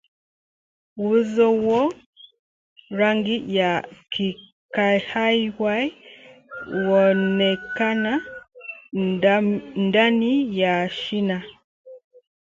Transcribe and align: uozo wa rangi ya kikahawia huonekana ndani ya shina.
uozo 1.03 1.47
wa 1.67 1.81
rangi 2.99 3.37
ya 3.57 3.71
kikahawia 4.09 5.91
huonekana 6.67 8.13
ndani 9.83 10.33
ya 10.59 10.73
shina. 10.89 11.37